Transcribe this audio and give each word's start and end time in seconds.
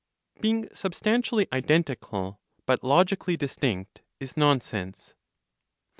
BEING 0.39 0.67
SUBSTANTIALLY 0.73 1.47
IDENTICAL, 1.53 2.39
BUT 2.65 2.83
LOGICALLY 2.83 3.37
DISTINCT 3.37 4.01
IS 4.19 4.35
NONSENSE. 4.35 5.13